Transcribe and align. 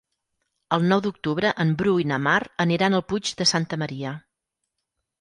El 0.77 0.87
nou 0.91 1.03
d'octubre 1.07 1.51
en 1.65 1.75
Bru 1.83 1.95
i 2.05 2.07
na 2.13 2.21
Mar 2.31 2.39
aniran 2.67 2.99
al 3.03 3.07
Puig 3.15 3.33
de 3.43 3.51
Santa 3.55 3.83
Maria. 3.87 4.19